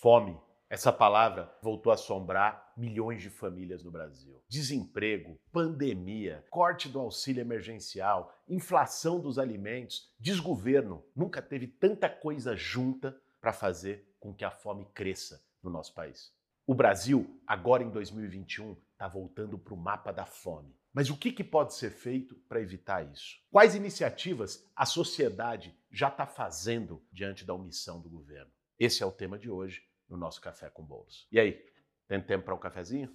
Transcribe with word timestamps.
Fome. 0.00 0.40
Essa 0.70 0.90
palavra 0.90 1.54
voltou 1.60 1.90
a 1.90 1.94
assombrar 1.94 2.72
milhões 2.74 3.20
de 3.20 3.28
famílias 3.28 3.84
no 3.84 3.90
Brasil. 3.90 4.42
Desemprego, 4.48 5.38
pandemia, 5.52 6.42
corte 6.48 6.88
do 6.88 6.98
auxílio 6.98 7.42
emergencial, 7.42 8.34
inflação 8.48 9.20
dos 9.20 9.38
alimentos, 9.38 10.10
desgoverno. 10.18 11.04
Nunca 11.14 11.42
teve 11.42 11.66
tanta 11.66 12.08
coisa 12.08 12.56
junta 12.56 13.14
para 13.42 13.52
fazer 13.52 14.10
com 14.18 14.32
que 14.32 14.42
a 14.42 14.50
fome 14.50 14.86
cresça 14.94 15.44
no 15.62 15.68
nosso 15.68 15.92
país. 15.92 16.32
O 16.66 16.74
Brasil, 16.74 17.38
agora 17.46 17.82
em 17.82 17.90
2021, 17.90 18.78
está 18.92 19.06
voltando 19.06 19.58
para 19.58 19.74
o 19.74 19.76
mapa 19.76 20.10
da 20.10 20.24
fome. 20.24 20.74
Mas 20.94 21.10
o 21.10 21.16
que, 21.16 21.30
que 21.30 21.44
pode 21.44 21.74
ser 21.74 21.90
feito 21.90 22.34
para 22.48 22.62
evitar 22.62 23.06
isso? 23.12 23.36
Quais 23.50 23.74
iniciativas 23.74 24.66
a 24.74 24.86
sociedade 24.86 25.76
já 25.90 26.08
está 26.08 26.26
fazendo 26.26 27.04
diante 27.12 27.44
da 27.44 27.52
omissão 27.52 28.00
do 28.00 28.08
governo? 28.08 28.50
Esse 28.78 29.02
é 29.02 29.06
o 29.06 29.12
tema 29.12 29.38
de 29.38 29.50
hoje 29.50 29.89
no 30.10 30.16
nosso 30.16 30.40
Café 30.40 30.68
com 30.68 30.82
Bolos. 30.82 31.26
E 31.30 31.38
aí, 31.38 31.64
tem 32.10 32.20
tempo 32.20 32.44
para 32.44 32.54
um 32.56 32.58
cafezinho? 32.58 33.08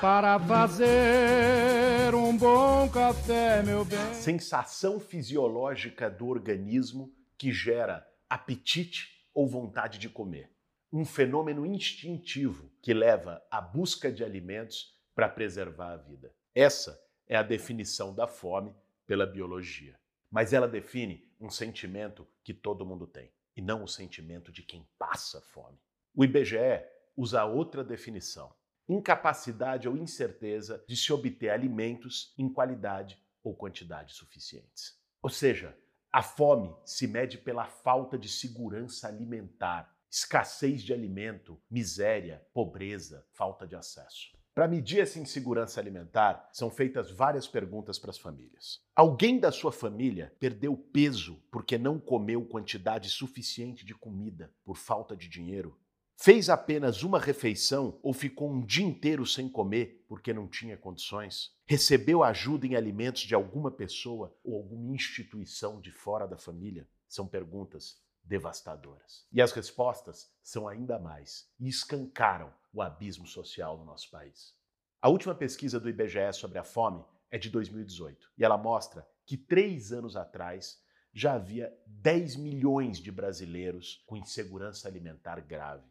Para 0.00 0.38
fazer 0.38 2.14
um 2.14 2.36
bom 2.38 2.88
café, 2.88 3.60
meu 3.64 3.84
bem. 3.84 4.14
Sensação 4.14 5.00
fisiológica 5.00 6.08
do 6.08 6.28
organismo 6.28 7.12
que 7.36 7.52
gera 7.52 8.06
apetite 8.30 9.28
ou 9.34 9.48
vontade 9.48 9.98
de 9.98 10.08
comer. 10.08 10.52
Um 10.92 11.04
fenômeno 11.04 11.66
instintivo 11.66 12.70
que 12.80 12.94
leva 12.94 13.44
à 13.50 13.60
busca 13.60 14.12
de 14.12 14.22
alimentos 14.22 14.96
para 15.12 15.28
preservar 15.28 15.94
a 15.94 15.96
vida. 15.96 16.32
Essa 16.54 16.96
é 17.26 17.36
a 17.36 17.42
definição 17.42 18.14
da 18.14 18.28
fome 18.28 18.72
pela 19.04 19.26
biologia. 19.26 19.98
Mas 20.30 20.52
ela 20.52 20.68
define 20.68 21.28
um 21.40 21.50
sentimento 21.50 22.24
que 22.44 22.54
todo 22.54 22.86
mundo 22.86 23.08
tem 23.08 23.32
e 23.56 23.62
não 23.62 23.82
o 23.82 23.88
sentimento 23.88 24.52
de 24.52 24.62
quem 24.62 24.86
passa 24.98 25.40
fome. 25.40 25.78
O 26.14 26.24
IBGE 26.24 26.84
usa 27.16 27.44
outra 27.44 27.82
definição: 27.82 28.54
incapacidade 28.88 29.88
ou 29.88 29.96
incerteza 29.96 30.84
de 30.86 30.96
se 30.96 31.12
obter 31.12 31.50
alimentos 31.50 32.34
em 32.36 32.48
qualidade 32.52 33.18
ou 33.42 33.54
quantidade 33.54 34.12
suficientes. 34.12 35.00
Ou 35.22 35.30
seja, 35.30 35.76
a 36.12 36.22
fome 36.22 36.74
se 36.84 37.06
mede 37.06 37.38
pela 37.38 37.66
falta 37.66 38.18
de 38.18 38.28
segurança 38.28 39.08
alimentar, 39.08 39.94
escassez 40.10 40.82
de 40.82 40.92
alimento, 40.92 41.60
miséria, 41.70 42.46
pobreza, 42.52 43.26
falta 43.32 43.66
de 43.66 43.74
acesso. 43.74 44.36
Para 44.56 44.66
medir 44.66 45.00
essa 45.00 45.18
insegurança 45.18 45.78
alimentar, 45.78 46.48
são 46.50 46.70
feitas 46.70 47.10
várias 47.10 47.46
perguntas 47.46 47.98
para 47.98 48.08
as 48.08 48.16
famílias. 48.16 48.80
Alguém 48.94 49.38
da 49.38 49.52
sua 49.52 49.70
família 49.70 50.34
perdeu 50.40 50.74
peso 50.74 51.38
porque 51.50 51.76
não 51.76 52.00
comeu 52.00 52.42
quantidade 52.42 53.10
suficiente 53.10 53.84
de 53.84 53.94
comida 53.94 54.50
por 54.64 54.78
falta 54.78 55.14
de 55.14 55.28
dinheiro? 55.28 55.78
Fez 56.16 56.48
apenas 56.48 57.02
uma 57.02 57.20
refeição 57.20 58.00
ou 58.02 58.14
ficou 58.14 58.50
um 58.50 58.64
dia 58.64 58.86
inteiro 58.86 59.26
sem 59.26 59.46
comer 59.46 60.02
porque 60.08 60.32
não 60.32 60.48
tinha 60.48 60.74
condições? 60.74 61.54
Recebeu 61.66 62.24
ajuda 62.24 62.66
em 62.66 62.76
alimentos 62.76 63.20
de 63.24 63.34
alguma 63.34 63.70
pessoa 63.70 64.34
ou 64.42 64.56
alguma 64.56 64.94
instituição 64.94 65.82
de 65.82 65.90
fora 65.90 66.26
da 66.26 66.38
família? 66.38 66.88
São 67.06 67.28
perguntas 67.28 68.00
devastadoras. 68.26 69.26
E 69.32 69.40
as 69.40 69.52
respostas 69.52 70.30
são 70.42 70.68
ainda 70.68 70.98
mais 70.98 71.48
e 71.58 71.68
escancaram 71.68 72.52
o 72.72 72.82
abismo 72.82 73.26
social 73.26 73.78
no 73.78 73.84
nosso 73.84 74.10
país. 74.10 74.54
A 75.00 75.08
última 75.08 75.34
pesquisa 75.34 75.78
do 75.78 75.88
IBGE 75.88 76.32
sobre 76.32 76.58
a 76.58 76.64
fome 76.64 77.04
é 77.30 77.38
de 77.38 77.48
2018 77.50 78.32
e 78.36 78.44
ela 78.44 78.58
mostra 78.58 79.06
que 79.24 79.36
três 79.36 79.92
anos 79.92 80.16
atrás 80.16 80.82
já 81.12 81.34
havia 81.34 81.72
10 81.86 82.36
milhões 82.36 82.98
de 82.98 83.10
brasileiros 83.10 84.02
com 84.06 84.16
insegurança 84.16 84.88
alimentar 84.88 85.40
grave. 85.40 85.88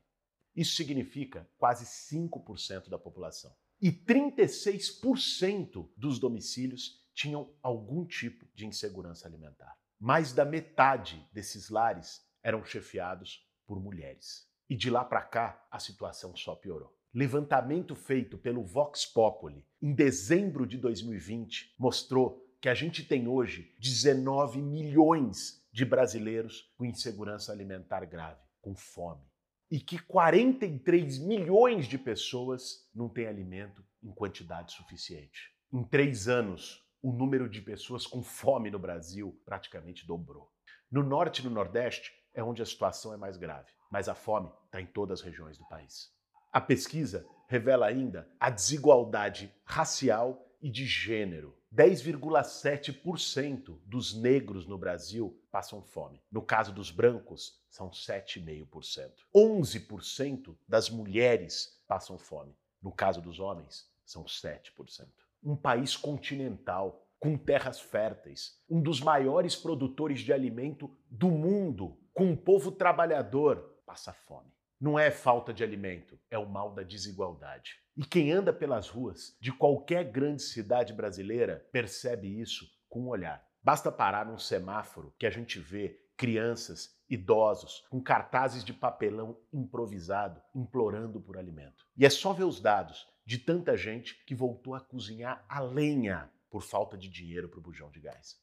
Isso 0.55 0.75
significa 0.75 1.49
quase 1.57 1.85
5% 1.85 2.89
da 2.89 2.97
população. 2.97 3.53
E 3.81 3.91
36% 3.91 5.89
dos 5.97 6.19
domicílios 6.19 7.03
tinham 7.13 7.53
algum 7.61 8.05
tipo 8.05 8.45
de 8.53 8.65
insegurança 8.65 9.27
alimentar. 9.27 9.75
Mais 9.99 10.33
da 10.33 10.45
metade 10.45 11.27
desses 11.33 11.69
lares 11.69 12.24
eram 12.45 12.63
chefiados 12.63 13.43
por 13.65 13.81
mulheres. 13.81 14.47
E 14.69 14.75
de 14.75 14.91
lá 14.91 15.03
para 15.03 15.23
cá, 15.23 15.67
a 15.71 15.79
situação 15.79 16.35
só 16.35 16.53
piorou. 16.55 16.95
Levantamento 17.11 17.95
feito 17.95 18.37
pelo 18.37 18.63
Vox 18.63 19.03
Populi 19.03 19.65
em 19.81 19.91
dezembro 19.91 20.67
de 20.67 20.77
2020 20.77 21.73
mostrou 21.79 22.45
que 22.61 22.69
a 22.69 22.75
gente 22.75 23.03
tem 23.03 23.27
hoje 23.27 23.73
19 23.79 24.61
milhões 24.61 25.65
de 25.71 25.83
brasileiros 25.83 26.71
com 26.77 26.85
insegurança 26.85 27.51
alimentar 27.51 28.05
grave, 28.05 28.41
com 28.61 28.75
fome. 28.75 29.23
E 29.71 29.79
que 29.79 29.97
43 29.97 31.17
milhões 31.19 31.87
de 31.87 31.97
pessoas 31.97 32.87
não 32.93 33.09
têm 33.09 33.25
alimento 33.25 33.83
em 34.03 34.11
quantidade 34.11 34.73
suficiente. 34.73 35.51
Em 35.73 35.83
três 35.83 36.27
anos, 36.27 36.85
o 37.01 37.11
número 37.11 37.49
de 37.49 37.61
pessoas 37.61 38.05
com 38.05 38.21
fome 38.21 38.69
no 38.69 38.77
Brasil 38.77 39.41
praticamente 39.43 40.05
dobrou. 40.05 40.51
No 40.91 41.01
norte 41.01 41.41
e 41.41 41.43
no 41.43 41.49
nordeste, 41.49 42.11
é 42.35 42.43
onde 42.43 42.61
a 42.61 42.65
situação 42.65 43.13
é 43.13 43.17
mais 43.17 43.37
grave, 43.37 43.71
mas 43.89 44.07
a 44.07 44.13
fome 44.13 44.51
está 44.65 44.79
em 44.79 44.85
todas 44.85 45.19
as 45.19 45.25
regiões 45.25 45.57
do 45.57 45.65
país. 45.65 46.13
A 46.51 46.61
pesquisa 46.61 47.27
revela 47.47 47.87
ainda 47.87 48.29
a 48.39 48.49
desigualdade 48.49 49.53
racial 49.63 50.45
e 50.61 50.69
de 50.69 50.85
gênero. 50.85 51.55
10,7% 51.73 53.79
dos 53.85 54.13
negros 54.13 54.65
no 54.65 54.77
Brasil 54.77 55.41
passam 55.51 55.81
fome. 55.81 56.21
No 56.31 56.41
caso 56.41 56.71
dos 56.71 56.91
brancos, 56.91 57.59
são 57.69 57.89
7,5%. 57.89 59.11
11% 59.35 60.55
das 60.67 60.89
mulheres 60.89 61.81
passam 61.87 62.17
fome. 62.17 62.55
No 62.81 62.91
caso 62.91 63.21
dos 63.21 63.39
homens, 63.39 63.89
são 64.05 64.23
7%. 64.23 65.07
Um 65.43 65.55
país 65.55 65.97
continental, 65.97 67.05
com 67.19 67.37
terras 67.37 67.79
férteis, 67.79 68.57
um 68.69 68.81
dos 68.81 69.01
maiores 69.01 69.55
produtores 69.55 70.21
de 70.21 70.31
alimento 70.31 70.95
do 71.09 71.29
mundo, 71.29 71.97
com 72.15 72.27
um 72.27 72.35
povo 72.35 72.71
trabalhador, 72.71 73.81
passa 73.85 74.13
fome. 74.13 74.49
Não 74.79 74.97
é 74.97 75.11
falta 75.11 75.53
de 75.53 75.65
alimento, 75.65 76.17
é 76.31 76.37
o 76.37 76.47
mal 76.47 76.73
da 76.73 76.81
desigualdade. 76.81 77.75
E 77.97 78.05
quem 78.05 78.31
anda 78.31 78.53
pelas 78.53 78.87
ruas 78.87 79.37
de 79.41 79.51
qualquer 79.51 80.05
grande 80.05 80.41
cidade 80.41 80.93
brasileira 80.93 81.67
percebe 81.73 82.39
isso 82.39 82.65
com 82.87 83.01
um 83.01 83.09
olhar. 83.09 83.45
Basta 83.61 83.91
parar 83.91 84.25
num 84.25 84.37
semáforo 84.37 85.13
que 85.19 85.25
a 85.25 85.29
gente 85.29 85.59
vê 85.59 85.99
crianças, 86.15 86.97
idosos, 87.09 87.85
com 87.89 88.01
cartazes 88.01 88.63
de 88.63 88.73
papelão 88.73 89.37
improvisado, 89.51 90.41
implorando 90.55 91.19
por 91.19 91.37
alimento. 91.37 91.85
E 91.97 92.05
é 92.05 92.09
só 92.09 92.31
ver 92.31 92.45
os 92.45 92.61
dados 92.61 93.05
de 93.25 93.37
tanta 93.37 93.75
gente 93.75 94.23
que 94.23 94.33
voltou 94.33 94.73
a 94.73 94.79
cozinhar 94.79 95.43
a 95.49 95.59
lenha 95.59 96.31
por 96.49 96.61
falta 96.61 96.97
de 96.97 97.09
dinheiro 97.09 97.49
para 97.49 97.59
o 97.59 97.63
bujão 97.63 97.91
de 97.91 97.99
gás. 97.99 98.37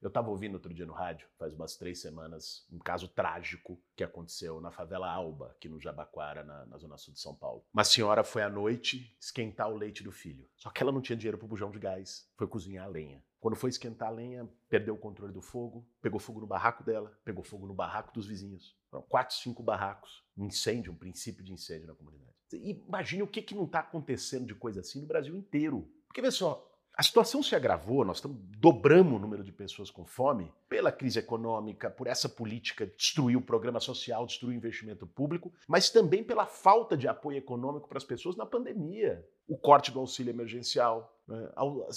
Eu 0.00 0.08
estava 0.08 0.30
ouvindo 0.30 0.54
outro 0.54 0.72
dia 0.72 0.84
no 0.84 0.92
rádio, 0.92 1.26
faz 1.38 1.54
umas 1.54 1.76
três 1.76 2.00
semanas, 2.00 2.66
um 2.70 2.78
caso 2.78 3.08
trágico 3.08 3.80
que 3.96 4.04
aconteceu 4.04 4.60
na 4.60 4.70
favela 4.70 5.10
Alba, 5.10 5.50
aqui 5.50 5.68
no 5.68 5.80
Jabaquara, 5.80 6.44
na, 6.44 6.66
na, 6.66 6.76
zona 6.76 6.98
sul 6.98 7.14
de 7.14 7.20
São 7.20 7.34
Paulo. 7.34 7.64
Uma 7.72 7.82
senhora 7.84 8.22
foi 8.22 8.42
à 8.42 8.48
noite 8.48 9.16
esquentar 9.18 9.70
o 9.70 9.76
leite 9.76 10.04
do 10.04 10.12
filho. 10.12 10.48
Só 10.56 10.70
que 10.70 10.82
ela 10.82 10.92
não 10.92 11.00
tinha 11.00 11.16
dinheiro 11.16 11.38
para 11.38 11.46
o 11.46 11.48
bujão 11.48 11.70
de 11.70 11.78
gás. 11.78 12.30
Foi 12.36 12.46
cozinhar 12.46 12.84
a 12.84 12.88
lenha. 12.88 13.24
Quando 13.40 13.56
foi 13.56 13.70
esquentar 13.70 14.08
a 14.08 14.12
lenha, 14.12 14.48
perdeu 14.68 14.94
o 14.94 14.98
controle 14.98 15.32
do 15.32 15.40
fogo, 15.40 15.88
pegou 16.02 16.18
fogo 16.20 16.40
no 16.40 16.46
barraco 16.46 16.84
dela, 16.84 17.16
pegou 17.24 17.44
fogo 17.44 17.66
no 17.66 17.74
barraco 17.74 18.12
dos 18.12 18.26
vizinhos. 18.26 18.76
Foram 18.90 19.02
quatro, 19.04 19.36
cinco 19.36 19.62
barracos. 19.62 20.24
Um 20.36 20.46
incêndio, 20.46 20.92
um 20.92 20.96
princípio 20.96 21.44
de 21.44 21.52
incêndio 21.52 21.86
na 21.86 21.94
comunidade. 21.94 22.34
Imagine 22.52 23.22
o 23.22 23.26
que, 23.26 23.42
que 23.42 23.54
não 23.54 23.64
está 23.64 23.80
acontecendo 23.80 24.46
de 24.46 24.54
coisa 24.54 24.80
assim 24.80 25.00
no 25.00 25.06
Brasil 25.06 25.34
inteiro. 25.36 25.90
Porque 26.06 26.22
vê 26.22 26.30
só, 26.30 26.75
a 26.96 27.02
situação 27.02 27.42
se 27.42 27.54
agravou, 27.54 28.06
nós 28.06 28.22
dobramos 28.58 29.16
o 29.16 29.18
número 29.18 29.44
de 29.44 29.52
pessoas 29.52 29.90
com 29.90 30.06
fome 30.06 30.50
pela 30.66 30.90
crise 30.90 31.18
econômica, 31.18 31.90
por 31.90 32.06
essa 32.06 32.26
política 32.26 32.86
de 32.86 32.96
destruir 32.96 33.36
o 33.36 33.42
programa 33.42 33.78
social, 33.80 34.24
destruir 34.24 34.54
o 34.54 34.56
investimento 34.56 35.06
público, 35.06 35.52
mas 35.68 35.90
também 35.90 36.24
pela 36.24 36.46
falta 36.46 36.96
de 36.96 37.06
apoio 37.06 37.36
econômico 37.36 37.86
para 37.86 37.98
as 37.98 38.04
pessoas 38.04 38.34
na 38.34 38.46
pandemia. 38.46 39.22
O 39.46 39.58
corte 39.58 39.92
do 39.92 40.00
auxílio 40.00 40.30
emergencial. 40.30 41.14
Né? 41.28 41.52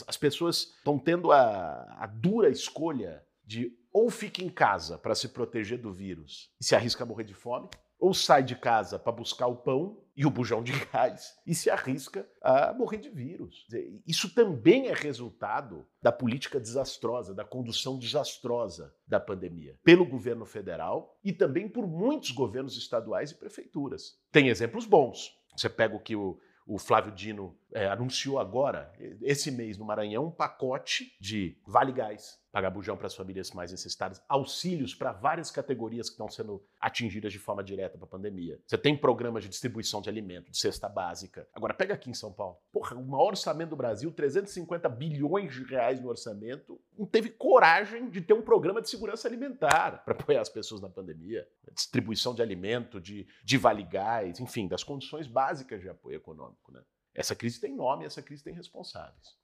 As 0.05 0.17
pessoas 0.17 0.73
estão 0.77 0.99
tendo 0.99 1.31
a, 1.31 1.95
a 1.97 2.05
dura 2.05 2.49
escolha 2.49 3.23
de 3.45 3.73
ou 3.93 4.09
fica 4.09 4.43
em 4.43 4.49
casa 4.49 4.97
para 4.97 5.15
se 5.15 5.29
proteger 5.29 5.79
do 5.79 5.93
vírus 5.93 6.51
e 6.59 6.65
se 6.65 6.75
arrisca 6.75 7.03
a 7.03 7.07
morrer 7.07 7.23
de 7.23 7.33
fome, 7.33 7.69
ou 7.97 8.13
sai 8.13 8.43
de 8.43 8.55
casa 8.55 8.99
para 8.99 9.11
buscar 9.11 9.47
o 9.47 9.55
pão 9.55 9.97
e 10.19 10.25
o 10.25 10.29
bujão 10.29 10.61
de 10.61 10.73
gás 10.91 11.39
e 11.47 11.55
se 11.55 11.69
arrisca 11.69 12.29
a 12.41 12.73
morrer 12.73 12.97
de 12.97 13.09
vírus. 13.09 13.65
Isso 14.05 14.35
também 14.35 14.89
é 14.89 14.93
resultado 14.93 15.87
da 16.01 16.11
política 16.11 16.59
desastrosa, 16.59 17.33
da 17.33 17.45
condução 17.45 17.97
desastrosa 17.97 18.93
da 19.07 19.17
pandemia, 19.17 19.79
pelo 19.81 20.05
governo 20.05 20.45
federal 20.45 21.17
e 21.23 21.31
também 21.31 21.69
por 21.69 21.87
muitos 21.87 22.31
governos 22.31 22.75
estaduais 22.77 23.31
e 23.31 23.35
prefeituras. 23.35 24.19
Tem 24.29 24.49
exemplos 24.49 24.85
bons. 24.85 25.33
Você 25.55 25.69
pega 25.69 25.95
o 25.95 26.01
que 26.01 26.17
o, 26.17 26.37
o 26.67 26.77
Flávio 26.77 27.13
Dino 27.13 27.57
é, 27.73 27.87
anunciou 27.87 28.39
agora, 28.39 28.91
esse 29.21 29.49
mês 29.49 29.77
no 29.77 29.85
Maranhão, 29.85 30.25
um 30.25 30.31
pacote 30.31 31.15
de 31.21 31.57
Vale 31.65 31.93
Gás 31.93 32.37
pagar 32.51 32.69
bujão 32.69 32.97
para 32.97 33.07
as 33.07 33.15
famílias 33.15 33.51
mais 33.51 33.71
necessitadas, 33.71 34.21
auxílios 34.27 34.95
para 34.95 35.11
várias 35.11 35.51
categorias 35.51 36.07
que 36.07 36.13
estão 36.13 36.29
sendo 36.29 36.63
atingidas 36.79 37.31
de 37.31 37.39
forma 37.39 37.63
direta 37.63 37.97
pela 37.97 38.07
pandemia. 38.07 38.59
Você 38.65 38.77
tem 38.77 38.97
programas 38.97 39.43
de 39.43 39.49
distribuição 39.49 40.01
de 40.01 40.09
alimento, 40.09 40.51
de 40.51 40.57
cesta 40.57 40.89
básica. 40.89 41.47
Agora, 41.53 41.73
pega 41.73 41.93
aqui 41.93 42.09
em 42.09 42.13
São 42.13 42.33
Paulo. 42.33 42.57
Porra, 42.71 42.95
o 42.95 43.05
maior 43.05 43.29
orçamento 43.29 43.69
do 43.71 43.75
Brasil, 43.75 44.11
350 44.11 44.89
bilhões 44.89 45.53
de 45.53 45.63
reais 45.63 46.01
no 46.01 46.09
orçamento, 46.09 46.79
não 46.97 47.05
teve 47.05 47.29
coragem 47.29 48.09
de 48.09 48.21
ter 48.21 48.33
um 48.33 48.41
programa 48.41 48.81
de 48.81 48.89
segurança 48.89 49.27
alimentar 49.27 50.03
para 50.03 50.13
apoiar 50.13 50.41
as 50.41 50.49
pessoas 50.49 50.81
na 50.81 50.89
pandemia. 50.89 51.47
Distribuição 51.73 52.33
de 52.33 52.41
alimento, 52.41 52.99
de, 52.99 53.27
de 53.43 53.57
vale 53.57 53.83
gás, 53.83 54.39
enfim, 54.39 54.67
das 54.67 54.83
condições 54.83 55.27
básicas 55.27 55.81
de 55.81 55.89
apoio 55.89 56.17
econômico. 56.17 56.71
Né? 56.71 56.81
Essa 57.13 57.35
crise 57.35 57.59
tem 57.59 57.75
nome, 57.75 58.05
essa 58.05 58.21
crise 58.21 58.43
tem 58.43 58.53
responsáveis. 58.53 59.37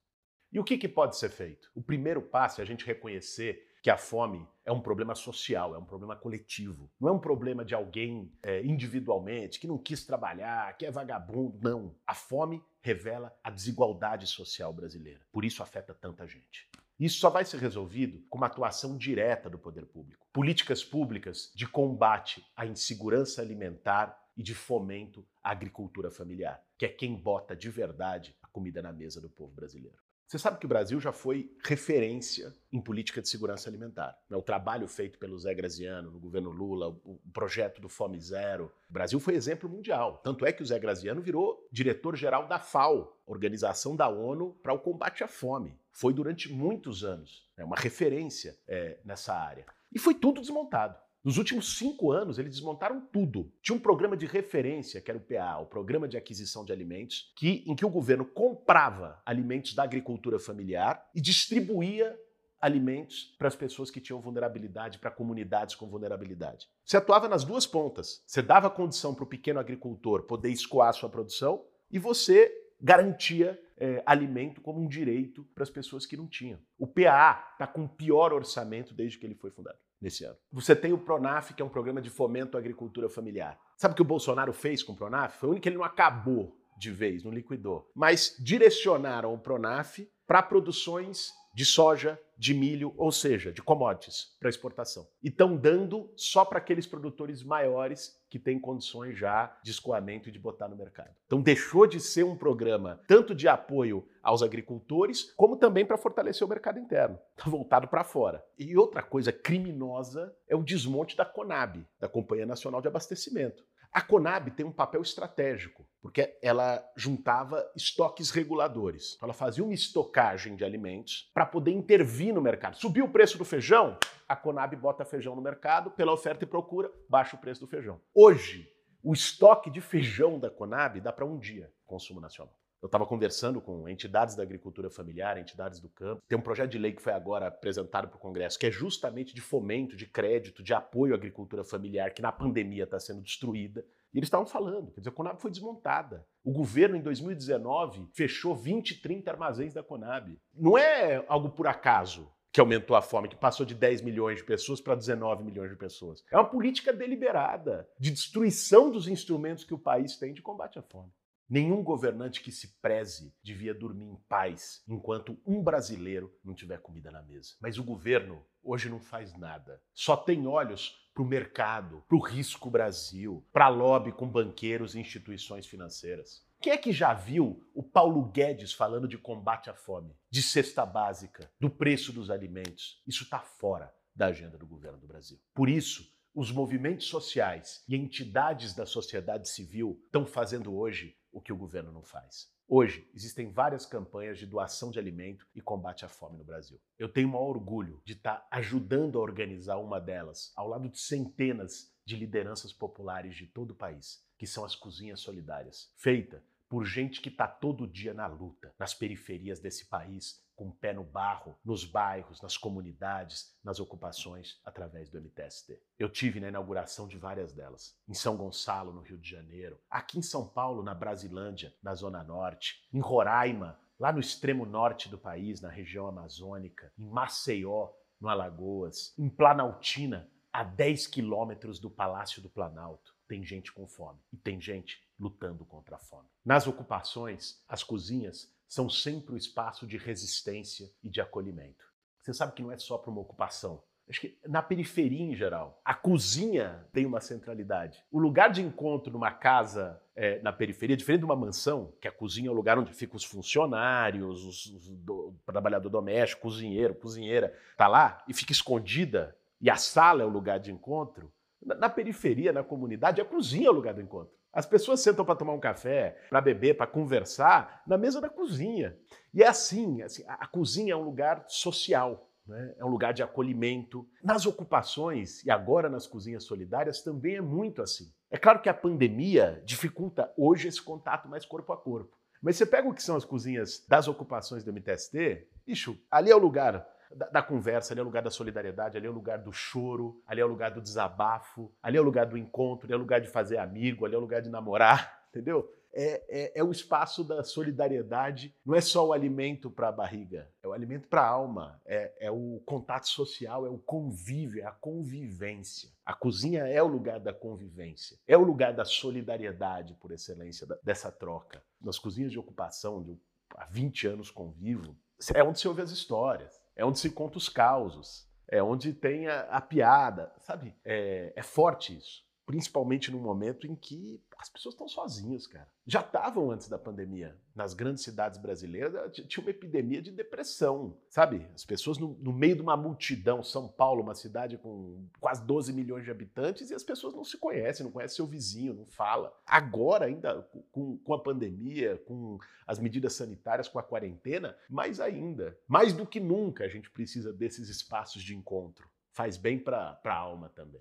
E 0.56 0.60
o 0.60 0.64
que, 0.64 0.78
que 0.78 0.88
pode 0.88 1.18
ser 1.18 1.28
feito? 1.28 1.70
O 1.76 1.82
primeiro 1.82 2.22
passo 2.22 2.62
é 2.62 2.64
a 2.64 2.66
gente 2.66 2.86
reconhecer 2.86 3.68
que 3.82 3.90
a 3.90 3.98
fome 3.98 4.48
é 4.64 4.72
um 4.72 4.80
problema 4.80 5.14
social, 5.14 5.76
é 5.76 5.78
um 5.78 5.84
problema 5.84 6.16
coletivo. 6.16 6.90
Não 6.98 7.10
é 7.10 7.12
um 7.12 7.20
problema 7.20 7.66
de 7.66 7.76
alguém 7.76 8.32
é, 8.42 8.64
individualmente 8.64 9.60
que 9.60 9.68
não 9.68 9.78
quis 9.78 10.06
trabalhar, 10.06 10.78
que 10.78 10.86
é 10.86 10.92
vagabundo. 10.92 11.60
Não. 11.62 11.94
A 12.08 12.14
fome 12.14 12.64
revela 12.82 13.38
a 13.44 13.50
desigualdade 13.50 14.28
social 14.28 14.72
brasileira. 14.72 15.20
Por 15.30 15.44
isso 15.44 15.62
afeta 15.62 15.94
tanta 15.94 16.26
gente. 16.26 16.70
Isso 16.98 17.20
só 17.20 17.30
vai 17.30 17.44
ser 17.44 17.60
resolvido 17.60 18.24
com 18.30 18.38
uma 18.38 18.48
atuação 18.48 18.98
direta 18.98 19.50
do 19.50 19.60
poder 19.60 19.86
público. 19.86 20.26
Políticas 20.32 20.86
públicas 20.86 21.52
de 21.54 21.68
combate 21.68 22.42
à 22.56 22.66
insegurança 22.66 23.42
alimentar 23.42 24.18
e 24.38 24.42
de 24.42 24.56
fomento 24.56 25.28
à 25.44 25.52
agricultura 25.52 26.10
familiar, 26.10 26.64
que 26.78 26.86
é 26.86 26.90
quem 26.90 27.14
bota 27.14 27.54
de 27.54 27.70
verdade 27.70 28.34
a 28.42 28.48
comida 28.48 28.82
na 28.82 28.94
mesa 28.94 29.20
do 29.20 29.30
povo 29.30 29.54
brasileiro. 29.54 30.05
Você 30.28 30.40
sabe 30.40 30.58
que 30.58 30.66
o 30.66 30.70
Brasil 30.70 31.00
já 31.00 31.12
foi 31.12 31.52
referência 31.64 32.54
em 32.74 32.82
política 32.82 33.22
de 33.22 33.30
segurança 33.30 33.70
alimentar. 33.70 34.18
Né? 34.28 34.36
O 34.36 34.42
trabalho 34.42 34.88
feito 34.88 35.20
pelo 35.20 35.38
Zé 35.38 35.54
Graziano 35.54 36.10
no 36.10 36.20
governo 36.20 36.50
Lula, 36.50 36.90
o 37.04 37.20
projeto 37.32 37.80
do 37.80 37.88
Fome 37.88 38.20
Zero. 38.20 38.72
O 38.90 38.94
Brasil 38.94 39.20
foi 39.20 39.36
exemplo 39.36 39.70
mundial. 39.70 40.20
Tanto 40.24 40.46
é 40.46 40.52
que 40.52 40.64
o 40.64 40.66
Zé 40.66 40.80
Graziano 40.80 41.22
virou 41.22 41.68
diretor-geral 41.72 42.48
da 42.48 42.60
FAO, 42.60 43.16
Organização 43.28 43.96
da 43.96 44.10
ONU 44.10 44.54
para 44.64 44.74
o 44.74 44.80
Combate 44.80 45.24
à 45.24 45.28
Fome. 45.28 45.80
Foi 45.92 46.14
durante 46.14 46.52
muitos 46.52 47.04
anos 47.04 47.48
né? 47.56 47.64
uma 47.64 47.76
referência 47.76 48.58
é, 48.68 49.00
nessa 49.06 49.34
área. 49.34 49.66
E 49.94 50.00
foi 50.00 50.16
tudo 50.16 50.42
desmontado. 50.42 50.98
Nos 51.26 51.40
últimos 51.40 51.80
cinco 51.80 52.12
anos, 52.12 52.38
eles 52.38 52.54
desmontaram 52.54 53.02
tudo. 53.02 53.52
Tinha 53.60 53.76
um 53.76 53.80
programa 53.80 54.16
de 54.16 54.28
referência, 54.28 55.02
que 55.02 55.10
era 55.10 55.18
o 55.18 55.22
PA, 55.22 55.58
o 55.58 55.66
Programa 55.66 56.08
de 56.08 56.16
Aquisição 56.16 56.64
de 56.64 56.72
Alimentos, 56.72 57.34
que, 57.36 57.64
em 57.66 57.76
que 57.76 57.84
o 57.84 57.90
governo 57.90 58.24
comprava 58.24 59.20
alimentos 59.26 59.74
da 59.74 59.82
agricultura 59.82 60.38
familiar 60.38 61.04
e 61.16 61.20
distribuía 61.20 62.16
alimentos 62.62 63.36
para 63.40 63.48
as 63.48 63.56
pessoas 63.56 63.90
que 63.90 64.00
tinham 64.00 64.22
vulnerabilidade, 64.22 65.00
para 65.00 65.10
comunidades 65.10 65.74
com 65.74 65.90
vulnerabilidade. 65.90 66.68
Você 66.86 66.96
atuava 66.96 67.28
nas 67.28 67.44
duas 67.44 67.66
pontas. 67.66 68.22
Você 68.28 68.44
dava 68.44 68.70
condição 68.70 69.16
para 69.16 69.24
o 69.24 69.28
pequeno 69.28 69.60
agricultor 69.60 70.28
poder 70.28 70.50
escoar 70.50 70.94
sua 70.94 71.10
produção 71.10 71.66
e 71.90 71.98
você 71.98 72.52
garantia 72.80 73.60
é, 73.78 74.04
alimento 74.06 74.62
como 74.62 74.80
um 74.80 74.88
direito 74.88 75.44
para 75.56 75.64
as 75.64 75.72
pessoas 75.72 76.06
que 76.06 76.16
não 76.16 76.28
tinham. 76.28 76.60
O 76.78 76.86
PA 76.86 77.50
está 77.54 77.66
com 77.66 77.86
o 77.86 77.90
pior 77.90 78.32
orçamento 78.32 78.94
desde 78.94 79.18
que 79.18 79.26
ele 79.26 79.34
foi 79.34 79.50
fundado 79.50 79.80
nesse 80.06 80.24
ano. 80.24 80.38
Você 80.52 80.76
tem 80.76 80.94
o 80.94 81.00
Pronaf, 81.00 81.52
que 81.52 81.64
é 81.64 81.66
um 81.66 81.70
programa 81.70 82.00
de 82.00 82.12
fomento 82.12 82.56
à 82.56 82.60
agricultura 82.60 83.10
familiar. 83.10 83.60
Sabe 83.76 83.94
o 83.94 83.96
que 83.96 84.04
o 84.04 84.06
Bolsonaro 84.06 84.54
fez 84.54 84.84
com 84.84 84.94
o 84.94 84.96
Pronaf? 84.96 85.40
Foi 85.40 85.50
o 85.50 85.52
único 85.54 85.64
que 85.64 85.70
ele 85.70 85.78
não 85.78 85.84
acabou 85.84 86.56
de 86.78 86.92
vez, 86.92 87.24
não 87.24 87.32
liquidou. 87.32 87.90
Mas 87.96 88.36
direcionaram 88.40 89.34
o 89.34 89.40
Pronaf 89.40 90.08
para 90.28 90.44
produções 90.44 91.32
de 91.56 91.66
soja, 91.66 92.20
de 92.38 92.54
milho, 92.54 92.94
ou 92.98 93.12
seja, 93.12 93.52
de 93.52 93.64
commodities 93.64 94.36
para 94.40 94.50
exportação. 94.50 95.08
E 95.24 95.30
estão 95.30 95.58
dando 95.58 96.12
só 96.16 96.46
para 96.46 96.60
aqueles 96.60 96.86
produtores 96.86 97.42
maiores 97.42 98.14
que 98.36 98.40
têm 98.40 98.60
condições 98.60 99.18
já 99.18 99.58
de 99.64 99.72
escoamento 99.72 100.28
e 100.28 100.32
de 100.32 100.38
botar 100.38 100.68
no 100.68 100.76
mercado. 100.76 101.10
Então 101.26 101.42
deixou 101.42 101.88
de 101.88 102.02
ser 102.02 102.26
um 102.26 102.36
programa 102.36 103.00
tanto 103.08 103.34
de 103.34 103.48
apoio 103.48 104.06
aos 104.22 104.44
agricultores, 104.44 105.32
como 105.38 105.56
também 105.56 105.86
para 105.86 105.98
fortalecer 105.98 106.46
o 106.46 106.50
mercado 106.50 106.78
interno. 106.78 107.18
Está 107.38 107.48
voltado 107.50 107.88
para 107.88 108.04
fora. 108.04 108.44
E 108.60 108.76
outra 108.76 109.02
coisa 109.02 109.32
criminosa 109.32 110.36
é 110.50 110.56
o 110.56 110.64
desmonte 110.64 111.16
da 111.16 111.24
Conab, 111.24 111.88
da 111.98 112.10
Companhia 112.10 112.46
Nacional 112.46 112.82
de 112.82 112.90
Abastecimento. 112.90 113.64
A 113.96 114.02
Conab 114.02 114.52
tem 114.52 114.66
um 114.66 114.74
papel 114.74 115.02
estratégico, 115.02 115.88
porque 116.02 116.38
ela 116.42 116.86
juntava 116.98 117.66
estoques 117.78 118.30
reguladores. 118.30 119.18
Ela 119.24 119.32
fazia 119.32 119.64
uma 119.64 119.74
estocagem 119.74 120.58
de 120.58 120.66
alimentos 120.66 121.32
para 121.34 121.46
poder 121.46 121.72
intervir 121.72 122.34
no 122.34 122.42
mercado. 122.42 122.76
Subiu 122.76 123.06
o 123.06 123.10
preço 123.10 123.38
do 123.38 123.46
feijão, 123.46 123.98
a 124.28 124.36
Conab 124.36 124.76
bota 124.76 125.06
feijão 125.06 125.34
no 125.34 125.42
mercado, 125.42 125.92
pela 125.92 126.12
oferta 126.12 126.44
e 126.44 126.48
procura, 126.48 126.92
baixa 127.08 127.38
o 127.38 127.40
preço 127.40 127.62
do 127.62 127.68
feijão. 127.68 128.02
Hoje, 128.14 128.70
o 129.02 129.14
estoque 129.14 129.70
de 129.70 129.80
feijão 129.80 130.38
da 130.38 130.50
Conab 130.50 131.00
dá 131.00 131.14
para 131.14 131.24
um 131.24 131.40
dia 131.40 131.72
consumo 131.86 132.20
nacional. 132.20 132.54
Eu 132.86 132.88
estava 132.88 133.04
conversando 133.08 133.60
com 133.60 133.90
entidades 133.90 134.36
da 134.36 134.44
agricultura 134.44 134.92
familiar, 134.92 135.40
entidades 135.40 135.80
do 135.80 135.90
campo. 135.90 136.22
Tem 136.28 136.38
um 136.38 136.42
projeto 136.42 136.70
de 136.70 136.78
lei 136.78 136.94
que 136.94 137.02
foi 137.02 137.14
agora 137.14 137.48
apresentado 137.48 138.08
para 138.08 138.18
o 138.18 138.20
Congresso, 138.20 138.60
que 138.60 138.68
é 138.68 138.72
justamente 138.72 139.34
de 139.34 139.42
fomento, 139.42 139.96
de 139.96 140.06
crédito, 140.06 140.62
de 140.62 140.72
apoio 140.72 141.16
à 141.16 141.18
agricultura 141.18 141.64
familiar, 141.64 142.14
que 142.14 142.22
na 142.22 142.32
pandemia 142.32 142.84
está 142.84 143.00
sendo 143.00 143.24
destruída. 143.24 143.84
E 144.14 144.20
eles 144.20 144.28
estavam 144.28 144.46
falando, 144.46 144.92
quer 144.92 145.00
dizer, 145.00 145.10
a 145.10 145.14
Conab 145.14 145.42
foi 145.42 145.50
desmontada. 145.50 146.28
O 146.44 146.52
governo, 146.52 146.96
em 146.96 147.02
2019, 147.02 148.08
fechou 148.14 148.56
20, 148.56 149.02
30 149.02 149.32
armazéns 149.32 149.74
da 149.74 149.82
Conab. 149.82 150.40
Não 150.54 150.78
é 150.78 151.26
algo 151.28 151.50
por 151.50 151.66
acaso 151.66 152.32
que 152.54 152.62
aumentou 152.62 152.96
a 152.96 153.02
fome, 153.02 153.30
que 153.30 153.36
passou 153.36 153.66
de 153.66 153.74
10 153.74 154.04
milhões 154.04 154.38
de 154.38 154.44
pessoas 154.44 154.80
para 154.80 154.94
19 154.94 155.44
milhões 155.44 155.72
de 155.72 155.76
pessoas. 155.76 156.24
É 156.32 156.38
uma 156.38 156.48
política 156.48 156.94
deliberada 156.94 157.90
de 158.00 158.12
destruição 158.12 158.92
dos 158.92 159.08
instrumentos 159.08 159.64
que 159.64 159.74
o 159.74 159.80
país 159.80 160.18
tem 160.18 160.36
de 160.36 160.44
combate 160.44 160.78
à 160.78 160.84
fome. 160.84 161.12
Nenhum 161.48 161.84
governante 161.84 162.42
que 162.42 162.52
se 162.52 162.80
preze 162.82 163.36
devia 163.44 163.74
dormir 163.74 164.06
em 164.06 164.16
paz 164.28 164.84
enquanto 164.88 165.40
um 165.46 165.62
brasileiro 165.62 166.34
não 166.44 166.56
tiver 166.56 166.80
comida 166.80 167.12
na 167.12 167.22
mesa. 167.22 167.54
Mas 167.62 167.78
o 167.78 167.84
governo 167.84 168.44
hoje 168.64 168.90
não 168.90 169.00
faz 169.00 169.38
nada. 169.38 169.80
Só 169.94 170.18
tem 170.18 170.48
olhos 170.48 170.98
para 171.14 171.22
o 171.22 171.28
mercado, 171.28 172.04
para 172.08 172.18
o 172.18 172.20
risco 172.20 172.70
Brasil, 172.70 173.46
para 173.54 173.70
lobby 173.70 174.12
com 174.12 174.28
banqueiros 174.28 174.96
e 174.96 175.00
instituições 175.00 175.68
financeiras. 175.68 176.44
Quem 176.60 176.74
é 176.74 176.78
que 176.78 176.92
já 176.92 177.14
viu 177.14 177.64
o 177.76 177.84
Paulo 177.84 178.24
Guedes 178.26 178.74
falando 178.74 179.08
de 179.08 179.18
combate 179.18 179.70
à 179.70 179.74
fome, 179.74 180.18
de 180.32 180.42
cesta 180.42 180.84
básica, 180.86 181.50
do 181.60 181.70
preço 181.70 182.12
dos 182.12 182.32
alimentos? 182.32 183.04
Isso 183.06 183.24
está 183.24 183.40
fora 183.40 183.94
da 184.16 184.28
agenda 184.28 184.58
do 184.58 184.66
governo 184.66 184.98
do 184.98 185.08
Brasil. 185.08 185.40
Por 185.54 185.70
isso, 185.70 186.12
os 186.34 186.52
movimentos 186.52 187.08
sociais 187.08 187.84
e 187.88 187.96
entidades 187.96 188.74
da 188.74 188.86
sociedade 188.86 189.48
civil 189.48 190.02
estão 190.06 190.26
fazendo 190.26 190.76
hoje 190.76 191.16
o 191.36 191.42
que 191.42 191.52
o 191.52 191.58
governo 191.58 191.92
não 191.92 192.02
faz. 192.02 192.50
Hoje, 192.66 193.08
existem 193.14 193.52
várias 193.52 193.86
campanhas 193.86 194.40
de 194.40 194.48
doação 194.48 194.90
de 194.90 194.98
alimento 194.98 195.46
e 195.54 195.60
combate 195.60 196.06
à 196.06 196.08
fome 196.08 196.38
no 196.38 196.46
Brasil. 196.46 196.80
Eu 196.98 197.10
tenho 197.10 197.28
o 197.28 197.32
maior 197.34 197.50
orgulho 197.50 198.02
de 198.06 198.14
estar 198.14 198.48
ajudando 198.50 199.20
a 199.20 199.22
organizar 199.22 199.76
uma 199.76 200.00
delas, 200.00 200.54
ao 200.56 200.70
lado 200.70 200.88
de 200.88 200.98
centenas 200.98 201.94
de 202.06 202.16
lideranças 202.16 202.72
populares 202.72 203.36
de 203.36 203.48
todo 203.48 203.72
o 203.72 203.76
país, 203.76 204.26
que 204.38 204.48
são 204.48 204.64
as 204.64 204.76
Cozinhas 204.76 205.20
Solidárias, 205.20 205.92
feita 205.98 206.42
por 206.70 206.86
gente 206.86 207.22
que 207.22 207.30
está 207.30 207.48
todo 207.48 207.86
dia 207.86 208.14
na 208.14 208.28
luta, 208.28 208.74
nas 208.80 208.94
periferias 208.94 209.60
desse 209.60 209.88
país, 209.88 210.42
com 210.56 210.70
o 210.70 210.72
pé 210.72 210.94
no 210.94 211.04
barro, 211.04 211.58
nos 211.64 211.86
bairros, 211.86 212.42
nas 212.42 212.58
comunidades, 212.58 213.56
nas 213.64 213.80
ocupações, 213.80 214.60
através 214.64 215.10
do 215.10 215.20
MTST. 215.20 215.82
Eu 216.00 216.10
tive 216.10 216.40
na 216.40 216.48
inauguração 216.48 217.08
de 217.08 217.18
várias 217.18 217.52
delas, 217.52 217.98
em 218.08 218.14
São 218.14 218.38
Gonçalo, 218.38 218.94
no 218.94 219.02
Rio 219.02 219.18
de 219.18 219.30
Janeiro, 219.30 219.80
aqui 219.90 220.18
em 220.18 220.22
São 220.22 220.48
Paulo, 220.48 220.82
na 220.82 220.94
Brasilândia, 220.94 221.74
na 221.84 221.94
Zona 221.94 222.24
Norte, 222.24 222.88
em 222.94 223.00
Roraima, 223.00 223.78
lá 224.00 224.12
no 224.12 224.20
extremo 224.20 224.66
norte 224.66 225.10
do 225.10 225.18
país, 225.18 225.62
na 225.62 225.70
região 225.70 226.08
amazônica, 226.08 226.92
em 226.98 227.08
Maceió, 227.08 227.92
no 228.20 228.30
Alagoas, 228.30 229.14
em 229.18 229.30
Planaltina, 229.30 230.30
a 230.52 230.64
10 230.64 231.08
quilômetros 231.08 231.80
do 231.80 231.90
Palácio 231.90 232.42
do 232.42 232.50
Planalto. 232.50 233.14
Tem 233.28 233.44
gente 233.44 233.74
com 233.74 233.88
fome 233.88 234.20
e 234.32 234.38
tem 234.38 234.62
gente 234.62 235.04
lutando 235.20 235.66
contra 235.66 235.96
a 235.96 236.00
fome. 236.00 236.30
Nas 236.46 236.68
ocupações, 236.68 237.62
as 237.68 237.84
cozinhas 237.84 238.55
são 238.68 238.90
sempre 238.90 239.34
o 239.34 239.38
espaço 239.38 239.86
de 239.88 239.98
resistência 239.98 240.90
e 241.04 241.10
de 241.10 241.22
acolhimento. 241.22 241.86
Você 242.22 242.34
sabe 242.34 242.54
que 242.54 242.64
não 242.64 242.72
é 242.72 242.78
só 242.78 242.98
para 242.98 243.12
uma 243.12 243.22
ocupação. 243.22 243.84
Acho 244.08 244.22
que 244.22 244.38
na 244.48 244.62
periferia 244.62 245.24
em 245.24 245.36
geral, 245.36 245.82
a 245.84 245.94
cozinha 245.94 246.86
tem 246.94 247.06
uma 247.06 247.20
centralidade. 247.20 248.04
O 248.12 248.20
lugar 248.20 248.52
de 248.52 248.62
encontro 248.62 249.12
numa 249.12 249.32
casa 249.32 250.00
é, 250.16 250.40
na 250.42 250.54
periferia, 250.54 250.96
diferente 250.96 251.22
de 251.22 251.26
uma 251.26 251.36
mansão, 251.36 251.92
que 252.00 252.08
a 252.08 252.12
cozinha 252.12 252.48
é 252.48 252.52
o 252.52 252.56
lugar 252.56 252.78
onde 252.78 252.94
ficam 252.94 253.16
os 253.16 253.24
funcionários, 253.24 254.46
os, 254.46 254.66
os 254.68 254.90
do, 254.90 255.30
o 255.30 255.52
trabalhador 255.52 255.90
doméstico, 255.90 256.44
cozinheiro, 256.44 256.94
cozinheira, 256.94 257.58
tá 257.76 257.88
lá 257.88 258.24
e 258.28 258.34
fica 258.34 258.52
escondida, 258.52 259.36
e 259.60 259.70
a 259.70 259.76
sala 259.76 260.22
é 260.22 260.26
o 260.26 260.30
lugar 260.30 260.60
de 260.60 260.72
encontro. 260.72 261.32
Na, 261.64 261.76
na 261.76 261.90
periferia, 261.90 262.54
na 262.54 262.64
comunidade, 262.64 263.20
a 263.20 263.26
cozinha 263.26 263.68
é 263.68 263.72
o 263.72 263.74
lugar 263.74 263.96
do 263.96 264.02
encontro. 264.02 264.34
As 264.56 264.66
pessoas 264.66 265.02
sentam 265.02 265.26
para 265.26 265.36
tomar 265.36 265.52
um 265.52 265.60
café, 265.60 266.18
para 266.30 266.40
beber, 266.40 266.78
para 266.78 266.88
conversar 266.88 267.84
na 267.86 267.98
mesa 267.98 268.22
da 268.22 268.30
cozinha. 268.30 268.98
E 269.34 269.44
é 269.44 269.48
assim, 269.48 270.02
assim 270.02 270.24
a, 270.26 270.36
a 270.36 270.48
cozinha 270.48 270.94
é 270.94 270.96
um 270.96 271.04
lugar 271.04 271.44
social. 271.50 272.32
né? 272.48 272.74
é 272.78 272.86
um 272.86 272.88
lugar 272.88 273.14
de 273.14 273.22
acolhimento. 273.22 274.08
Nas 274.24 274.46
ocupações 274.46 275.44
e 275.44 275.52
agora 275.52 275.90
nas 275.90 276.08
cozinhas 276.08 276.46
solidárias 276.46 277.02
também 277.02 277.36
é 277.36 277.42
muito 277.42 277.82
assim. 277.82 278.06
É 278.32 278.38
claro 278.38 278.62
que 278.62 278.70
a 278.70 278.74
pandemia 278.74 279.62
dificulta 279.66 280.32
hoje 280.38 280.70
esse 280.70 280.82
contato 280.82 281.28
mais 281.28 281.46
corpo 281.46 281.74
a 281.74 281.78
corpo. 281.78 282.16
Mas 282.42 282.56
você 282.56 282.66
pega 282.66 282.88
o 282.88 282.94
que 282.94 283.04
são 283.04 283.18
as 283.18 283.26
cozinhas 283.26 283.86
das 283.90 284.08
ocupações 284.08 284.64
do 284.64 284.72
MTST, 284.72 285.48
bicho, 285.66 285.98
ali 286.10 286.32
é 286.32 286.36
o 286.36 286.40
lugar 286.40 286.88
da, 287.16 287.28
da, 287.28 287.42
conversa, 287.42 287.94
ali 287.94 288.00
é 288.00 288.04
o 288.04 288.06
lugar 288.06 288.22
da 288.22 288.30
solidariedade, 288.30 288.98
ali 288.98 289.08
é 289.08 289.10
o 289.10 289.14
lugar 289.14 289.40
do 289.40 289.52
choro, 289.52 290.22
ali 290.28 290.42
é 290.42 290.46
o 290.46 290.50
lugar 290.50 290.72
do 290.72 290.82
desabafo, 290.82 291.72
ali 291.82 291.98
é 291.98 292.02
o 292.02 292.04
lugar 292.04 292.26
do 292.26 292.38
encontro, 292.38 292.86
ali 292.86 292.94
é 292.94 292.96
o 292.96 293.00
lugar 293.00 293.22
de 293.22 293.28
fazer 293.28 293.58
amigo, 293.58 294.06
ali 294.06 294.16
é 294.16 294.18
o 294.18 294.22
lugar 294.22 294.42
de 294.42 294.50
namorar, 294.50 295.26
entendeu? 295.30 295.70
é, 295.96 296.24
é, 296.28 296.60
é, 296.60 296.64
o 296.64 296.72
espaço 296.72 297.24
da 297.24 297.42
solidariedade, 297.42 298.54
não 298.66 298.76
é 298.76 298.82
só 298.82 299.08
o 299.08 299.14
alimento 299.14 299.72
para 299.72 299.88
a 299.88 299.92
barriga, 299.94 300.52
é 300.62 300.68
o 300.68 300.74
alimento 300.74 301.08
para 301.08 301.22
a 301.22 301.28
alma, 301.28 301.82
é, 301.86 302.14
é, 302.20 302.30
o 302.32 302.62
contato 302.66 303.08
social, 303.08 303.66
é 303.66 303.70
o 303.70 303.78
convívio, 303.78 304.62
é 304.62 304.66
a 304.66 304.72
convivência. 304.72 305.90
A 306.06 306.14
cozinha 306.14 306.68
é 306.68 306.84
o 306.84 306.88
lugar 306.88 307.22
da 307.22 307.34
convivência, 307.34 308.20
é 308.28 308.38
o 308.38 308.44
lugar 308.44 308.74
da 308.74 308.84
solidariedade 308.84 309.96
por 309.96 310.12
excelência 310.12 310.68
da, 310.68 310.78
dessa 310.84 311.10
troca. 311.10 311.64
Nas 311.80 311.98
cozinhas 311.98 312.32
de 312.32 312.38
ocupação, 312.38 312.98
onde 312.98 313.12
eu 313.12 313.20
há 313.56 313.66
20 313.66 314.08
anos 314.08 314.30
convivo, 314.30 314.98
é 315.34 315.42
onde 315.42 315.62
se 315.62 315.68
ouve 315.68 315.82
as 315.82 315.92
histórias, 315.92 316.62
é 316.76 316.86
onde 316.86 317.00
se 317.00 317.10
conta 317.10 317.38
os 317.38 317.50
causos, 317.50 318.28
é 318.48 318.62
onde 318.62 318.94
tem 318.94 319.28
a, 319.28 319.42
a 319.44 319.62
piada, 319.62 320.32
sabe? 320.40 320.76
É, 320.84 321.34
é 321.36 321.44
forte 321.44 321.96
isso 321.96 322.25
principalmente 322.46 323.12
no 323.12 323.20
momento 323.20 323.66
em 323.66 323.76
que 323.76 324.22
as 324.38 324.50
pessoas 324.50 324.76
estão 324.76 324.88
sozinhas, 324.88 325.48
cara. 325.48 325.68
Já 325.88 326.02
estavam 326.02 326.52
antes 326.52 326.68
da 326.68 326.78
pandemia. 326.78 327.36
Nas 327.56 327.74
grandes 327.74 328.04
cidades 328.04 328.40
brasileiras 328.40 329.16
tinha 329.28 329.44
uma 329.44 329.50
epidemia 329.50 330.02
de 330.02 330.12
depressão, 330.12 330.98
sabe? 331.10 331.48
As 331.56 331.66
pessoas 331.66 331.98
no, 331.98 332.16
no, 332.20 332.32
meio 332.32 332.56
de 332.56 332.62
uma 332.62 332.78
multidão, 332.78 333.44
São 333.44 333.68
Paulo, 333.68 334.04
uma 334.04 334.14
cidade 334.14 334.58
com 334.58 335.08
quase 335.20 335.44
12 335.44 335.74
milhões 335.74 336.04
de 336.04 336.12
habitantes, 336.12 336.70
e 336.70 336.76
as 336.76 336.84
pessoas 336.84 337.14
não 337.14 337.24
se 337.24 337.38
conhecem, 337.38 337.84
não 337.84 337.92
conhecem 337.92 338.18
seu 338.18 338.28
vizinho, 338.28 338.74
não 338.74 338.86
fala. 338.86 339.34
Agora, 339.46 340.06
ainda 340.06 340.42
com, 340.72 340.98
com 340.98 341.14
a 341.14 341.22
pandemia, 341.22 341.98
com 342.06 342.38
as 342.68 342.78
medidas 342.78 343.14
sanitárias, 343.14 343.68
com 343.68 343.80
a 343.80 343.84
quarentena, 343.84 344.56
mais 344.70 345.00
ainda. 345.00 345.58
Mais 345.68 345.94
do 345.94 346.06
que 346.06 346.20
nunca 346.20 346.66
a 346.66 346.70
gente 346.70 346.92
precisa 346.92 347.34
desses 347.34 347.70
espaços 347.70 348.22
de 348.22 348.36
encontro. 348.36 348.88
Faz 349.14 349.38
bem 349.38 349.58
para 349.58 350.00
a 350.04 350.14
alma 350.14 350.50
também. 350.50 350.80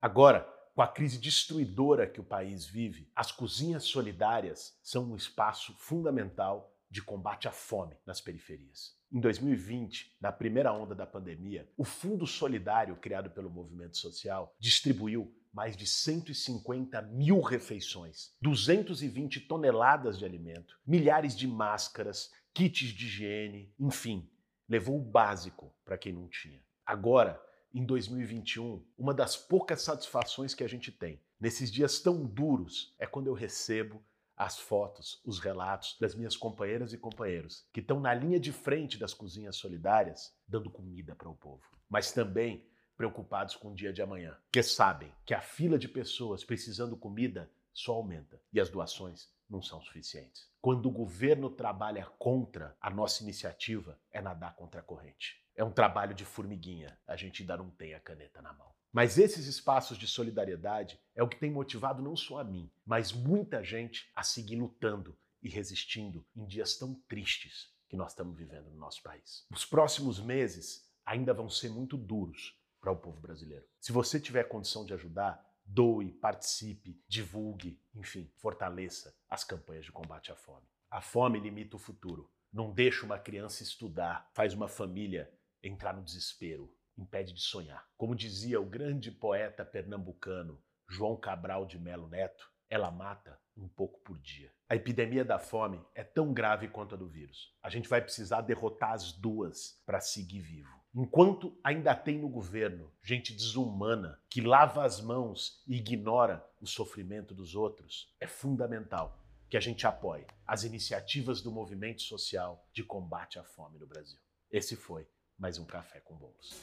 Agora, 0.00 0.46
com 0.74 0.82
a 0.82 0.88
crise 0.88 1.18
destruidora 1.18 2.06
que 2.06 2.20
o 2.20 2.24
país 2.24 2.66
vive, 2.66 3.08
as 3.14 3.30
cozinhas 3.30 3.84
solidárias 3.84 4.76
são 4.82 5.04
um 5.04 5.16
espaço 5.16 5.72
fundamental 5.78 6.74
de 6.90 7.00
combate 7.00 7.46
à 7.46 7.52
fome 7.52 7.96
nas 8.04 8.20
periferias. 8.20 8.96
Em 9.12 9.20
2020, 9.20 10.16
na 10.20 10.32
primeira 10.32 10.72
onda 10.72 10.94
da 10.94 11.06
pandemia, 11.06 11.70
o 11.76 11.84
Fundo 11.84 12.26
Solidário, 12.26 12.96
criado 12.96 13.30
pelo 13.30 13.48
movimento 13.48 13.96
social, 13.96 14.52
distribuiu 14.58 15.32
mais 15.52 15.76
de 15.76 15.86
150 15.86 17.00
mil 17.02 17.40
refeições, 17.40 18.36
220 18.42 19.40
toneladas 19.42 20.18
de 20.18 20.24
alimento, 20.24 20.76
milhares 20.84 21.36
de 21.36 21.46
máscaras, 21.46 22.32
kits 22.52 22.88
de 22.88 23.06
higiene, 23.06 23.72
enfim, 23.78 24.28
levou 24.68 24.98
o 24.98 25.04
básico 25.04 25.72
para 25.84 25.96
quem 25.96 26.12
não 26.12 26.28
tinha. 26.28 26.60
Agora, 26.84 27.40
em 27.74 27.84
2021, 27.84 28.86
uma 28.96 29.12
das 29.12 29.36
poucas 29.36 29.82
satisfações 29.82 30.54
que 30.54 30.62
a 30.62 30.68
gente 30.68 30.92
tem 30.92 31.20
nesses 31.40 31.72
dias 31.72 31.98
tão 31.98 32.24
duros 32.24 32.94
é 33.00 33.06
quando 33.06 33.26
eu 33.26 33.34
recebo 33.34 34.00
as 34.36 34.58
fotos, 34.58 35.20
os 35.24 35.40
relatos 35.40 35.96
das 36.00 36.14
minhas 36.14 36.36
companheiras 36.36 36.92
e 36.92 36.98
companheiros 36.98 37.66
que 37.72 37.80
estão 37.80 37.98
na 37.98 38.14
linha 38.14 38.38
de 38.38 38.52
frente 38.52 38.96
das 38.96 39.12
cozinhas 39.12 39.56
solidárias 39.56 40.32
dando 40.46 40.70
comida 40.70 41.16
para 41.16 41.28
o 41.28 41.34
povo, 41.34 41.64
mas 41.88 42.12
também 42.12 42.64
preocupados 42.96 43.56
com 43.56 43.72
o 43.72 43.74
dia 43.74 43.92
de 43.92 44.00
amanhã, 44.00 44.36
porque 44.44 44.62
sabem 44.62 45.12
que 45.26 45.34
a 45.34 45.40
fila 45.40 45.76
de 45.76 45.88
pessoas 45.88 46.44
precisando 46.44 46.96
comida 46.96 47.50
só 47.72 47.94
aumenta 47.94 48.40
e 48.52 48.60
as 48.60 48.70
doações 48.70 49.28
não 49.50 49.60
são 49.60 49.80
suficientes. 49.82 50.48
Quando 50.60 50.86
o 50.86 50.92
governo 50.92 51.50
trabalha 51.50 52.06
contra 52.18 52.76
a 52.80 52.88
nossa 52.88 53.22
iniciativa, 53.22 53.98
é 54.12 54.22
nadar 54.22 54.54
contra 54.54 54.80
a 54.80 54.84
corrente. 54.84 55.43
É 55.56 55.62
um 55.62 55.70
trabalho 55.70 56.14
de 56.14 56.24
formiguinha, 56.24 56.98
a 57.06 57.16
gente 57.16 57.42
ainda 57.42 57.56
não 57.56 57.70
tem 57.70 57.94
a 57.94 58.00
caneta 58.00 58.42
na 58.42 58.52
mão. 58.52 58.74
Mas 58.92 59.18
esses 59.18 59.46
espaços 59.46 59.98
de 59.98 60.06
solidariedade 60.06 61.00
é 61.14 61.22
o 61.22 61.28
que 61.28 61.38
tem 61.38 61.50
motivado 61.50 62.02
não 62.02 62.16
só 62.16 62.38
a 62.38 62.44
mim, 62.44 62.70
mas 62.84 63.12
muita 63.12 63.62
gente 63.62 64.10
a 64.14 64.22
seguir 64.22 64.56
lutando 64.56 65.18
e 65.42 65.48
resistindo 65.48 66.26
em 66.34 66.46
dias 66.46 66.76
tão 66.76 66.94
tristes 67.08 67.72
que 67.88 67.96
nós 67.96 68.12
estamos 68.12 68.36
vivendo 68.36 68.70
no 68.70 68.76
nosso 68.76 69.02
país. 69.02 69.46
Os 69.50 69.64
próximos 69.64 70.20
meses 70.20 70.88
ainda 71.04 71.34
vão 71.34 71.48
ser 71.48 71.70
muito 71.70 71.96
duros 71.96 72.58
para 72.80 72.92
o 72.92 72.96
povo 72.96 73.20
brasileiro. 73.20 73.64
Se 73.80 73.92
você 73.92 74.18
tiver 74.20 74.44
condição 74.44 74.84
de 74.84 74.94
ajudar, 74.94 75.44
doe, 75.64 76.12
participe, 76.12 77.00
divulgue, 77.08 77.80
enfim, 77.94 78.30
fortaleça 78.36 79.14
as 79.28 79.44
campanhas 79.44 79.84
de 79.84 79.92
combate 79.92 80.30
à 80.30 80.36
fome. 80.36 80.66
A 80.90 81.00
fome 81.00 81.40
limita 81.40 81.76
o 81.76 81.78
futuro. 81.78 82.30
Não 82.52 82.72
deixa 82.72 83.04
uma 83.04 83.18
criança 83.18 83.62
estudar, 83.62 84.30
faz 84.32 84.54
uma 84.54 84.68
família 84.68 85.32
entrar 85.64 85.94
no 85.94 86.02
desespero, 86.02 86.70
impede 86.96 87.32
de 87.32 87.40
sonhar. 87.40 87.88
Como 87.96 88.14
dizia 88.14 88.60
o 88.60 88.66
grande 88.66 89.10
poeta 89.10 89.64
pernambucano 89.64 90.62
João 90.88 91.16
Cabral 91.16 91.66
de 91.66 91.78
Melo 91.78 92.06
Neto, 92.06 92.52
ela 92.68 92.90
mata 92.90 93.38
um 93.56 93.68
pouco 93.68 94.00
por 94.00 94.18
dia. 94.18 94.52
A 94.68 94.76
epidemia 94.76 95.24
da 95.24 95.38
fome 95.38 95.80
é 95.94 96.02
tão 96.02 96.32
grave 96.32 96.68
quanto 96.68 96.94
a 96.94 96.98
do 96.98 97.08
vírus. 97.08 97.54
A 97.62 97.70
gente 97.70 97.88
vai 97.88 98.00
precisar 98.00 98.40
derrotar 98.42 98.92
as 98.92 99.12
duas 99.12 99.80
para 99.86 100.00
seguir 100.00 100.40
vivo. 100.40 100.68
Enquanto 100.94 101.58
ainda 101.62 101.94
tem 101.94 102.18
no 102.18 102.28
governo 102.28 102.92
gente 103.02 103.32
desumana 103.32 104.20
que 104.28 104.40
lava 104.40 104.84
as 104.84 105.00
mãos 105.00 105.62
e 105.66 105.76
ignora 105.76 106.44
o 106.60 106.66
sofrimento 106.66 107.34
dos 107.34 107.54
outros, 107.54 108.14
é 108.20 108.26
fundamental 108.26 109.20
que 109.48 109.56
a 109.56 109.60
gente 109.60 109.86
apoie 109.86 110.26
as 110.46 110.64
iniciativas 110.64 111.40
do 111.40 111.52
movimento 111.52 112.02
social 112.02 112.66
de 112.72 112.82
combate 112.82 113.38
à 113.38 113.44
fome 113.44 113.78
no 113.78 113.86
Brasil. 113.86 114.18
Esse 114.50 114.76
foi 114.76 115.06
mais 115.38 115.58
um 115.58 115.64
café 115.64 116.00
com 116.00 116.14
bolos. 116.14 116.54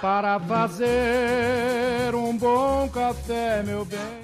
Para 0.00 0.38
fazer 0.40 2.14
um 2.14 2.36
bom 2.36 2.88
café, 2.88 3.62
meu 3.62 3.84
bem. 3.84 4.23